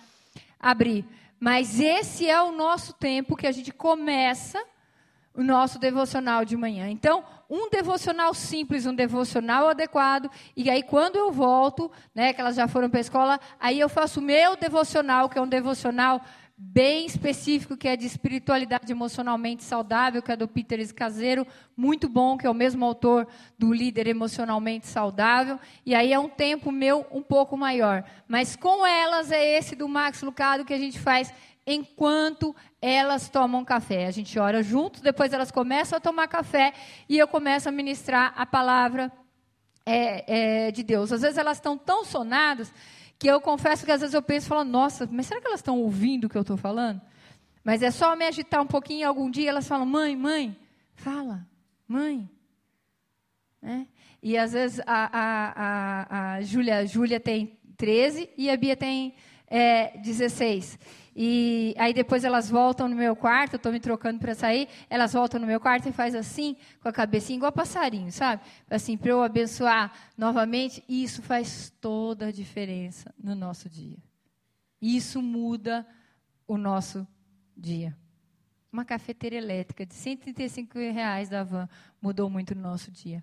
[0.61, 1.05] abrir.
[1.41, 4.63] Mas esse é o nosso tempo que a gente começa
[5.35, 6.89] o nosso devocional de manhã.
[6.89, 12.55] Então, um devocional simples, um devocional adequado, e aí quando eu volto, né, que elas
[12.55, 16.21] já foram para a escola, aí eu faço o meu devocional, que é um devocional
[16.57, 21.45] bem específico, que é de espiritualidade emocionalmente saudável, que é do Peter Caseiro,
[21.77, 23.27] muito bom, que é o mesmo autor
[23.59, 28.05] do Líder Emocionalmente Saudável, e aí é um tempo meu um pouco maior.
[28.29, 31.35] Mas com elas é esse do Max Lucado que a gente faz
[31.67, 34.07] enquanto elas tomam café.
[34.07, 36.73] A gente ora juntos, depois elas começam a tomar café
[37.09, 39.11] e eu começo a ministrar a palavra
[39.87, 41.13] é, é, de Deus.
[41.13, 42.73] Às vezes elas estão tão sonadas
[43.19, 45.81] que eu confesso que às vezes eu penso, falo, nossa, mas será que elas estão
[45.81, 47.01] ouvindo o que eu estou falando?
[47.63, 50.57] Mas é só me agitar um pouquinho e algum dia elas falam, mãe, mãe,
[50.95, 51.47] fala,
[51.89, 52.29] mãe.
[53.63, 53.87] É?
[54.23, 59.15] E às vezes a, a, a, a Júlia tem 13 e a Bia tem
[59.47, 60.79] é, 16.
[61.17, 65.13] E aí depois elas voltam no meu quarto, eu estou me trocando para sair, elas
[65.13, 68.43] voltam no meu quarto e faz assim, com a cabecinha, igual passarinho, sabe?
[68.69, 70.83] Assim, para eu abençoar novamente.
[70.89, 73.99] E isso faz toda a diferença no nosso dia.
[74.83, 75.87] Isso muda
[76.49, 77.07] o nosso
[77.57, 77.97] dia.
[78.73, 81.69] Uma cafeteira elétrica de 135 reais da van
[82.03, 83.23] mudou muito no nosso dia.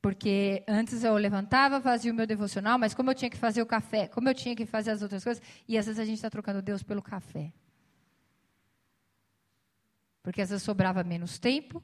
[0.00, 3.66] Porque antes eu levantava, fazia o meu devocional, mas como eu tinha que fazer o
[3.66, 6.30] café, como eu tinha que fazer as outras coisas, e às vezes a gente está
[6.30, 7.52] trocando Deus pelo café.
[10.22, 11.82] Porque às vezes sobrava menos tempo,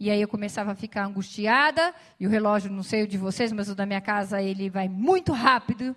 [0.00, 3.52] e aí eu começava a ficar angustiada, e o relógio, não sei o de vocês,
[3.52, 5.96] mas o da minha casa, ele vai muito rápido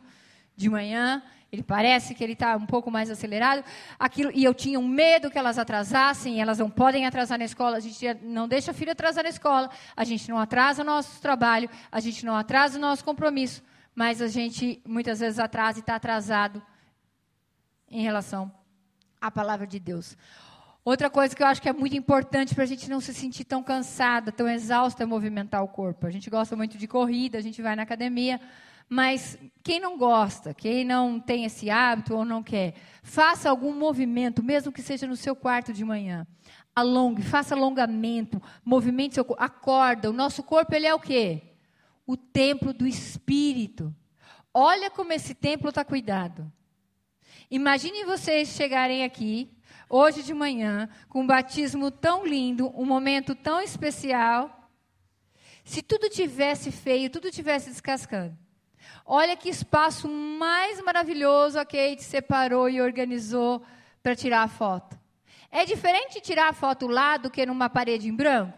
[0.62, 1.21] de manhã,
[1.52, 3.63] ele parece que ele está um pouco mais acelerado.
[4.00, 7.78] Aquilo, e eu tinha um medo que elas atrasassem, elas não podem atrasar na escola,
[7.78, 11.21] a gente não deixa a filha atrasar na escola, a gente não atrasa o nosso
[11.21, 13.62] trabalho, a gente não atrasa o nosso compromisso,
[13.93, 16.62] mas a gente muitas vezes atrasa e está atrasado
[17.89, 18.50] em relação
[19.19, 20.15] à palavra de Deus.
[20.84, 23.43] Outra coisa que eu acho que é muito importante para a gente não se sentir
[23.43, 26.08] tão cansada, tão exausta, é movimentar o corpo.
[26.08, 28.41] A gente gosta muito de corrida, a gente vai na academia,
[28.93, 34.43] mas quem não gosta, quem não tem esse hábito ou não quer, faça algum movimento,
[34.43, 36.27] mesmo que seja no seu quarto de manhã.
[36.75, 40.10] Alongue, faça alongamento, movimente seu corpo, acorda.
[40.10, 41.41] O nosso corpo ele é o quê?
[42.06, 43.95] O templo do espírito.
[44.54, 46.51] Olha como esse templo está cuidado.
[47.49, 49.49] Imagine vocês chegarem aqui
[49.89, 54.69] hoje de manhã com um batismo tão lindo, um momento tão especial.
[55.63, 58.51] Se tudo tivesse feio, tudo tivesse descascando.
[59.05, 63.63] Olha que espaço mais maravilhoso a Kate separou e organizou
[64.01, 64.99] para tirar a foto.
[65.51, 68.57] É diferente tirar a foto lá do que numa parede em branco?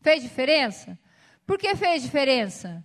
[0.00, 0.98] Fez diferença?
[1.46, 2.84] Por que fez diferença?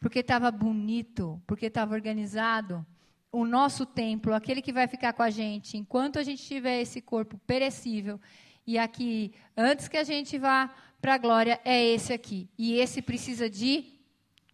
[0.00, 2.86] Porque estava bonito, porque estava organizado.
[3.32, 7.00] O nosso templo, aquele que vai ficar com a gente enquanto a gente tiver esse
[7.00, 8.20] corpo perecível,
[8.66, 12.48] e aqui, antes que a gente vá para a glória, é esse aqui.
[12.56, 13.99] E esse precisa de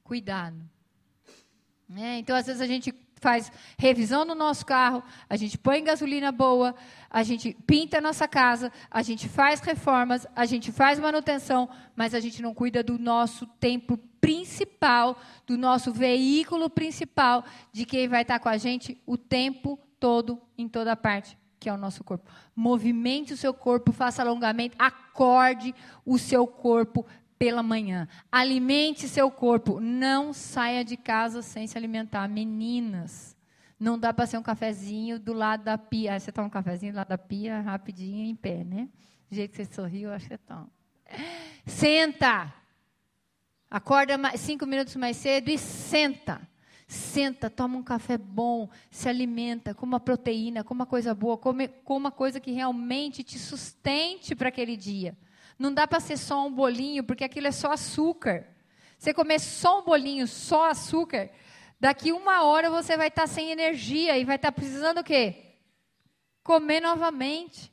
[0.06, 0.56] cuidado.
[1.96, 6.30] É, então, às vezes, a gente faz revisão no nosso carro, a gente põe gasolina
[6.30, 6.74] boa,
[7.10, 12.14] a gente pinta a nossa casa, a gente faz reformas, a gente faz manutenção, mas
[12.14, 18.22] a gente não cuida do nosso templo principal, do nosso veículo principal, de quem vai
[18.22, 22.30] estar com a gente o tempo todo, em toda parte, que é o nosso corpo.
[22.54, 27.04] Movimente o seu corpo, faça alongamento, acorde o seu corpo
[27.38, 28.08] pela manhã.
[28.30, 29.80] Alimente seu corpo.
[29.80, 32.28] Não saia de casa sem se alimentar.
[32.28, 33.36] Meninas,
[33.78, 36.14] não dá para ser um cafezinho do lado da pia.
[36.14, 38.88] Ah, você toma um cafezinho do lado da pia, rapidinho, em pé, né?
[39.30, 40.70] Do jeito que você sorriu, acho que você toma.
[41.66, 42.52] Senta.
[43.68, 46.40] Acorda cinco minutos mais cedo e senta.
[46.88, 51.96] Senta, toma um café bom, se alimenta, com uma proteína, com uma coisa boa, com
[51.96, 55.16] uma coisa que realmente te sustente para aquele dia.
[55.58, 58.46] Não dá para ser só um bolinho, porque aquilo é só açúcar.
[58.98, 61.30] Você comer só um bolinho, só açúcar,
[61.78, 65.04] daqui uma hora você vai estar tá sem energia e vai estar tá precisando o
[65.04, 65.54] quê?
[66.42, 67.72] Comer novamente.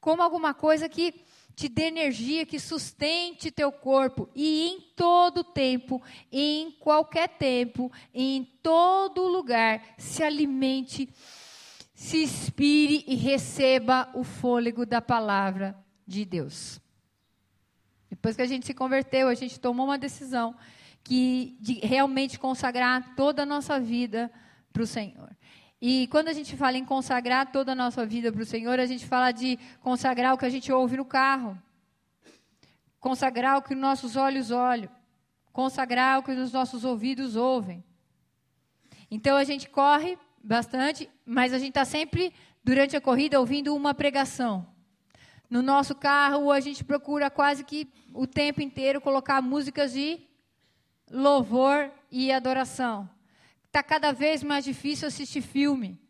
[0.00, 4.28] Coma alguma coisa que te dê energia, que sustente teu corpo.
[4.34, 11.08] E em todo tempo, em qualquer tempo, em todo lugar, se alimente,
[11.94, 16.83] se inspire e receba o fôlego da palavra de Deus.
[18.24, 20.54] Depois que a gente se converteu, a gente tomou uma decisão
[21.02, 24.32] que de realmente consagrar toda a nossa vida
[24.72, 25.36] para o Senhor.
[25.78, 28.86] E quando a gente fala em consagrar toda a nossa vida para o Senhor, a
[28.86, 31.62] gente fala de consagrar o que a gente ouve no carro,
[32.98, 34.88] consagrar o que nossos olhos olham,
[35.52, 37.84] consagrar o que os nossos ouvidos ouvem.
[39.10, 42.32] Então a gente corre bastante, mas a gente está sempre,
[42.64, 44.73] durante a corrida, ouvindo uma pregação.
[45.54, 50.20] No nosso carro, a gente procura quase que o tempo inteiro colocar músicas de
[51.08, 53.08] louvor e adoração.
[53.66, 56.02] Está cada vez mais difícil assistir filme.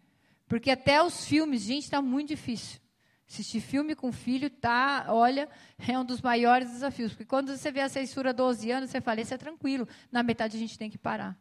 [0.49, 2.80] Porque até os filmes, gente, está muito difícil.
[3.28, 5.47] Assistir filme com filho tá, olha,
[5.86, 7.12] é um dos maiores desafios.
[7.12, 9.86] Porque quando você vê a censura 12 anos, você fala, isso é tranquilo.
[10.11, 11.38] Na metade a gente tem que parar.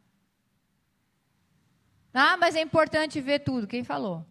[2.14, 3.66] Ah, mas é importante ver tudo.
[3.66, 4.26] Quem falou?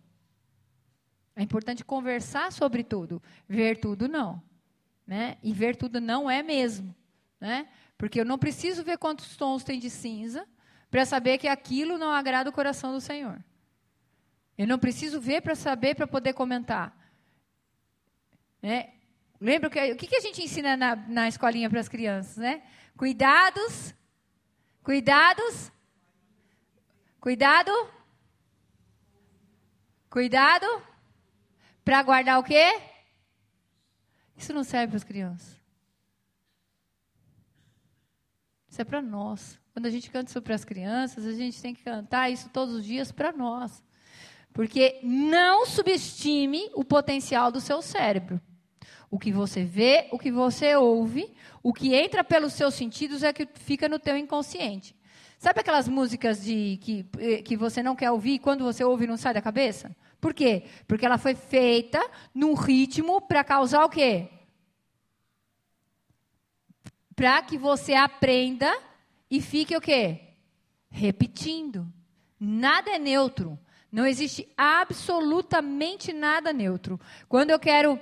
[1.35, 3.23] É importante conversar sobre tudo.
[3.49, 4.43] Ver tudo, não.
[5.07, 5.39] Né?
[5.43, 6.95] E ver tudo não é mesmo.
[7.41, 7.69] Né?
[7.97, 10.47] Porque eu não preciso ver quantos tons tem de cinza
[10.91, 13.43] para saber que aquilo não agrada o coração do Senhor.
[14.57, 16.95] Eu não preciso ver para saber, para poder comentar.
[18.61, 18.91] Né?
[19.41, 22.37] Lembra que, o que, que a gente ensina na, na escolinha para as crianças?
[22.37, 22.63] Né?
[22.97, 23.95] Cuidados,
[24.83, 25.73] cuidados,
[27.19, 27.73] cuidado,
[30.11, 30.92] cuidado
[31.85, 32.81] para guardar o quê?
[34.37, 35.61] Isso não serve para as crianças.
[38.69, 39.61] Isso é para nós.
[39.73, 42.75] Quando a gente canta isso para as crianças, a gente tem que cantar isso todos
[42.75, 43.83] os dias para nós.
[44.53, 48.41] Porque não subestime o potencial do seu cérebro.
[49.11, 53.33] O que você vê, o que você ouve, o que entra pelos seus sentidos é
[53.33, 54.97] que fica no teu inconsciente.
[55.39, 59.07] Sabe aquelas músicas de que, eh, que você não quer ouvir e quando você ouve
[59.07, 59.95] não sai da cabeça?
[60.23, 60.63] Por quê?
[60.87, 62.01] Porque ela foi feita
[62.33, 64.29] num ritmo para causar o quê?
[67.17, 68.73] Para que você aprenda
[69.29, 70.21] e fique o quê?
[70.89, 71.93] Repetindo.
[72.39, 73.59] Nada é neutro.
[73.91, 77.01] Não existe absolutamente nada neutro.
[77.29, 77.99] Quando eu quero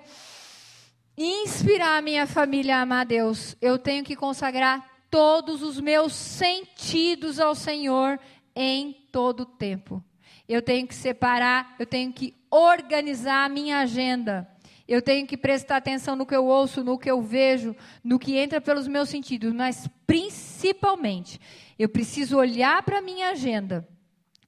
[1.16, 7.40] inspirar minha família a amar a Deus, eu tenho que consagrar todos os meus sentidos
[7.40, 8.20] ao Senhor
[8.54, 10.04] em todo o tempo
[10.52, 14.50] eu tenho que separar, eu tenho que organizar a minha agenda.
[14.88, 18.36] Eu tenho que prestar atenção no que eu ouço, no que eu vejo, no que
[18.36, 21.40] entra pelos meus sentidos, mas principalmente,
[21.78, 23.88] eu preciso olhar para a minha agenda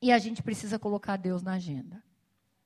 [0.01, 2.03] e a gente precisa colocar Deus na agenda.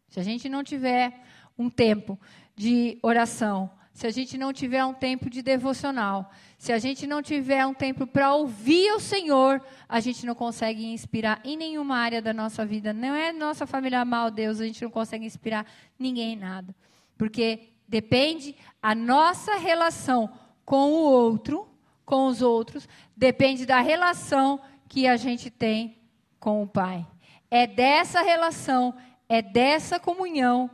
[0.08, 1.22] Se a gente não tiver
[1.58, 2.18] um tempo
[2.54, 7.22] de oração, se a gente não tiver um tempo de devocional, se a gente não
[7.22, 12.22] tiver um tempo para ouvir o Senhor, a gente não consegue inspirar em nenhuma área
[12.22, 12.92] da nossa vida.
[12.92, 15.66] Não é nossa família a Deus, a gente não consegue inspirar
[15.98, 16.74] ninguém em nada.
[17.18, 20.30] Porque depende a nossa relação
[20.64, 21.68] com o outro,
[22.04, 25.98] com os outros, depende da relação que a gente tem
[26.40, 27.06] com o Pai.
[27.50, 28.94] É dessa relação,
[29.28, 30.70] é dessa comunhão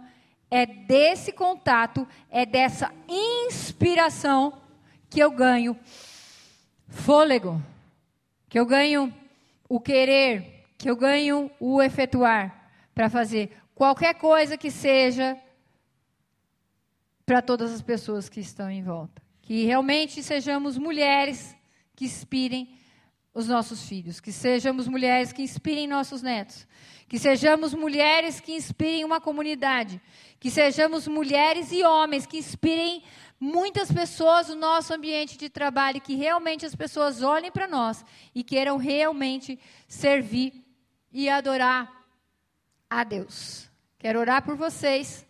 [0.53, 4.53] é desse contato, é dessa inspiração
[5.13, 5.79] que eu ganho
[6.89, 7.63] fôlego,
[8.49, 9.13] que eu ganho
[9.69, 15.37] o querer, que eu ganho o efetuar para fazer qualquer coisa que seja
[17.27, 19.23] para todas as pessoas que estão em volta.
[19.43, 21.55] Que realmente sejamos mulheres
[21.95, 22.75] que inspirem
[23.35, 26.67] os nossos filhos, que sejamos mulheres que inspirem nossos netos,
[27.07, 30.01] que sejamos mulheres que inspirem uma comunidade,
[30.41, 33.03] que sejamos mulheres e homens que inspirem
[33.43, 38.45] muitas pessoas no nosso ambiente de trabalho, que realmente as pessoas olhem para nós e
[38.45, 40.65] queiram realmente servir
[41.13, 42.07] e adorar
[42.89, 43.69] a Deus.
[43.99, 45.27] Quero orar por vocês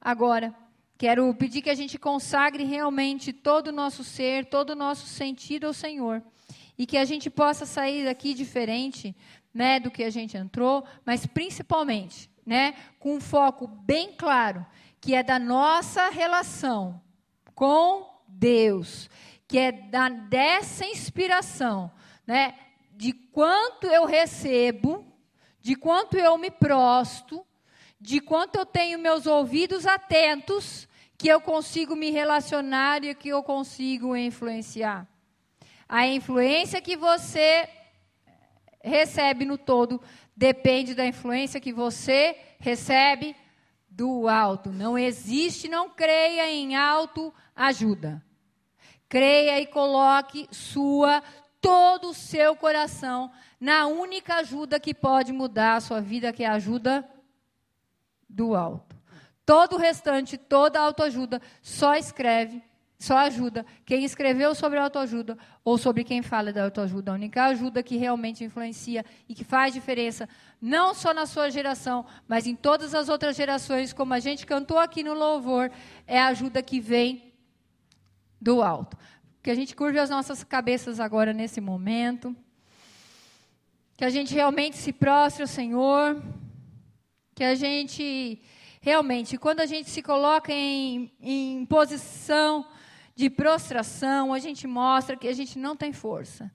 [0.00, 0.54] agora.
[0.96, 5.66] Quero pedir que a gente consagre realmente todo o nosso ser, todo o nosso sentido
[5.66, 6.22] ao Senhor
[6.78, 9.14] e que a gente possa sair daqui diferente,
[9.52, 14.64] né, do que a gente entrou, mas principalmente, né, com um foco bem claro,
[14.98, 17.03] que é da nossa relação
[17.54, 19.08] com Deus,
[19.46, 21.90] que é da, dessa inspiração,
[22.26, 22.54] né,
[22.92, 25.04] de quanto eu recebo,
[25.60, 27.44] de quanto eu me prosto,
[28.00, 33.42] de quanto eu tenho meus ouvidos atentos, que eu consigo me relacionar e que eu
[33.42, 35.08] consigo influenciar.
[35.88, 37.68] A influência que você
[38.82, 40.02] recebe no todo
[40.36, 43.34] depende da influência que você recebe
[43.94, 44.70] do alto.
[44.70, 48.22] Não existe, não creia em autoajuda.
[49.08, 51.22] Creia e coloque sua
[51.60, 53.30] todo o seu coração
[53.60, 57.08] na única ajuda que pode mudar a sua vida, que é a ajuda
[58.28, 58.96] do alto.
[59.46, 62.62] Todo o restante, toda autoajuda, só escreve
[62.98, 67.10] só ajuda quem escreveu sobre autoajuda ou sobre quem fala da autoajuda.
[67.10, 70.28] A única ajuda que realmente influencia e que faz diferença,
[70.60, 74.78] não só na sua geração, mas em todas as outras gerações, como a gente cantou
[74.78, 75.70] aqui no louvor,
[76.06, 77.32] é a ajuda que vem
[78.40, 78.96] do alto.
[79.42, 82.34] Que a gente curve as nossas cabeças agora nesse momento.
[83.96, 86.22] Que a gente realmente se prostre ao Senhor.
[87.34, 88.40] Que a gente
[88.80, 92.66] realmente, quando a gente se coloca em, em posição
[93.14, 96.50] de prostração, a gente mostra que a gente não tem força.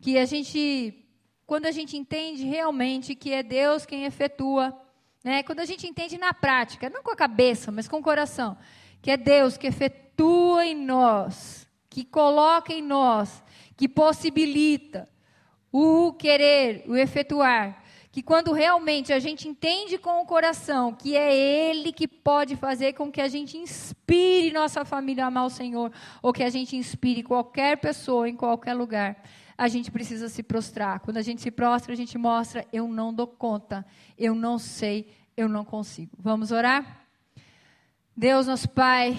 [0.00, 1.06] Que a gente,
[1.46, 4.76] quando a gente entende realmente que é Deus quem efetua,
[5.24, 5.42] né?
[5.42, 8.56] quando a gente entende na prática, não com a cabeça, mas com o coração,
[9.02, 13.42] que é Deus que efetua em nós, que coloca em nós,
[13.76, 15.08] que possibilita
[15.72, 17.84] o querer, o efetuar,
[18.18, 22.94] que quando realmente a gente entende com o coração que é Ele que pode fazer
[22.94, 26.74] com que a gente inspire nossa família a amar o Senhor, ou que a gente
[26.74, 29.22] inspire qualquer pessoa em qualquer lugar,
[29.56, 30.98] a gente precisa se prostrar.
[30.98, 33.86] Quando a gente se prostra, a gente mostra: eu não dou conta,
[34.18, 36.10] eu não sei, eu não consigo.
[36.18, 37.06] Vamos orar?
[38.16, 39.16] Deus, nosso Pai,